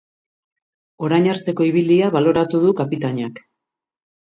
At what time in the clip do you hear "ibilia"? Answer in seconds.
1.69-2.11